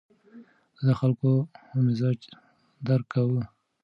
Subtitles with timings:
[0.75, 1.29] ده د خلکو
[1.85, 2.19] مزاج
[2.87, 3.43] درک کاوه.